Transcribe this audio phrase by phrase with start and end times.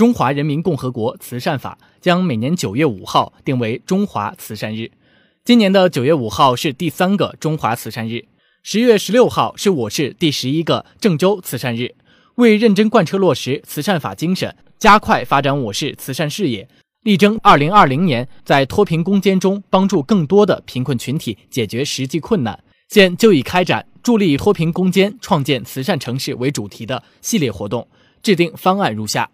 [0.00, 4.90] 中华人民共和国慈善法将每年九月五号定为中华慈善日。
[5.44, 8.24] 今年的九月五号是第三个中华慈善日，
[8.62, 11.94] 十月十六号是我市第十一个郑州慈善日。
[12.36, 16.66] 为认真贯彻落实慈善法精神，加快发展我市慈善事业，
[17.02, 22.58] 力争二零二零年在脱贫攻坚中帮助更多的贫困群体解决实际困难，
[22.88, 27.86] 现就已开展助力脱贫攻坚、创建慈善城市为主题的系列活动，
[28.22, 29.28] 制定方案如下：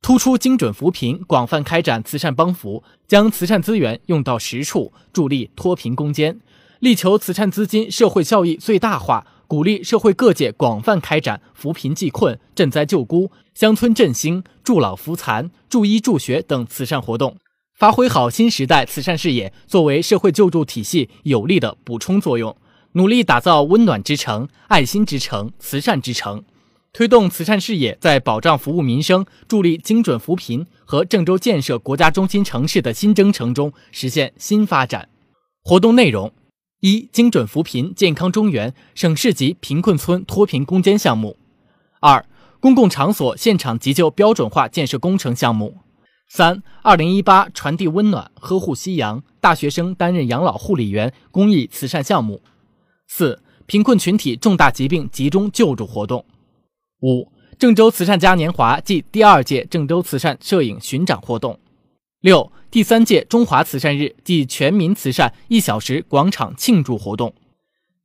[0.00, 6.40] 突出精准扶贫，广泛开展慈善帮扶，将慈善资源用到实处，助力脱贫攻坚，
[6.80, 9.26] 力求慈善资金社会效益最大化。
[9.46, 17.34] 鼓励社会各界广泛开展扶贫济困、赈灾救孤、乡村振兴、助老扶残、助医助学等慈善活动，
[17.74, 22.54] 发挥好新时代慈善事业作为社会救助体系有力的补充作用，
[22.92, 26.44] 努力打造温暖之城、爱心之城、慈善之城，
[26.98, 35.08] 推动慈善事业在保障服务民生、助力精准扶贫和郑州建设国家中心城市的新征程中实现新发展。
[35.62, 36.32] 活动内容。
[36.80, 41.36] 一、精准扶贫健康中原省市级贫困村脱贫攻坚项目；
[42.00, 42.26] 二、
[42.58, 45.74] 公共场所现场急救标准化建设工程项目；
[46.28, 52.38] 三、二零一八传递温暖呵护夕阳大学生担任养老护理员公益慈善项目；
[53.06, 56.24] 四、贫困群体重大疾病集中救助活动；
[57.02, 61.58] 五、郑州慈善嘉年华暨第二届郑州慈善摄影巡展活动；
[62.20, 62.52] 六。
[62.70, 67.32] 第三届中华慈善日暨全民慈善一小时广场庆祝活动，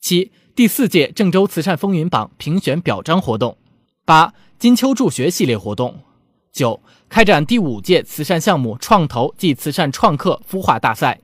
[0.00, 3.58] 七第四届郑州慈善风云榜评选表彰活动，
[4.04, 6.04] 八金秋助学系列活动，
[6.52, 11.18] 九开展第五届慈善项目创投暨慈善创客孵化大赛，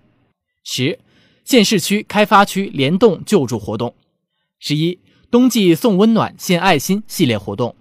[0.65, 0.99] 十
[1.45, 3.95] 县市区开发区联动救助活动，
[4.59, 4.99] 十一
[5.31, 7.77] 冬季送温暖献爱心系列活动，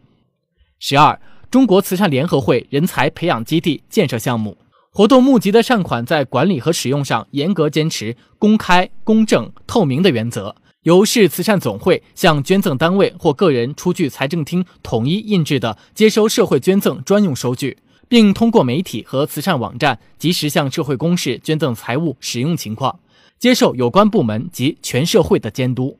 [0.80, 1.18] 十二
[1.50, 4.58] 中国慈善联合会人才培养基地建设项目。
[4.92, 17.78] 活动募集的善款在管理和使用上严格坚持公开、公正、透明的原则，由市慈善总会向捐赠单位或个人出具财政厅统一印制的接收社会捐赠专用收据，
[18.10, 23.00] 并通过媒体和慈善网站及时向社会公示捐赠财物使用情况，
[23.40, 25.98] 接受有关部门及全社会的监督。